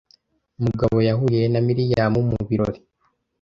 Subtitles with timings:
[0.63, 2.79] Mugabo yahuye na Mariya mu birori